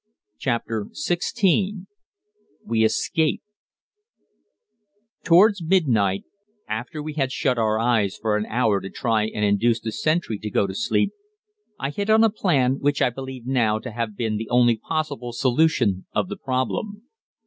[0.39, 1.85] CHAPTER XVI
[2.65, 3.43] WE ESCAPE
[5.23, 6.23] Towards midnight,
[6.67, 10.39] after we had shut our eyes for an hour to try and induce the sentry
[10.39, 11.11] to go to sleep,
[11.79, 15.33] I hit on a plan, which I believe now to have been the only possible
[15.33, 17.03] solution of the problem.